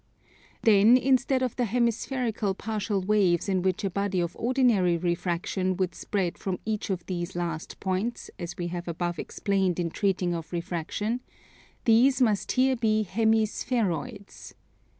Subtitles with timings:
[0.63, 5.93] Then instead of the hemispherical partial waves which in a body of ordinary refraction would
[5.93, 10.51] spread from each of these last points, as we have above explained in treating of
[10.51, 11.21] refraction,
[11.85, 14.55] these must here be hemi spheroids.